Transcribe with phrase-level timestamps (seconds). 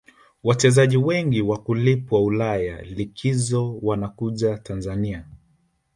[0.43, 5.25] wachezaji wengi wakulipwa ulaya likizo wanakuja tanzania